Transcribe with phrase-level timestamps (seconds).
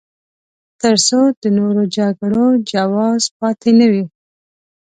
[0.81, 4.03] تر څو د نورو جګړو جواز پاتې نه وي.